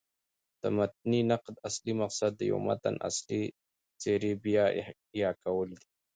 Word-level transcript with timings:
د 0.61 0.63
متني 0.77 1.21
نقد 1.31 1.55
اصلي 1.67 1.93
مقصد 2.01 2.31
د 2.35 2.41
یوه 2.51 2.61
متن 2.67 2.95
اصلي 3.09 3.41
څېرې 4.01 4.33
بيا 4.43 4.65
احیا 4.81 5.31
کول 5.43 5.69
دي. 5.79 5.85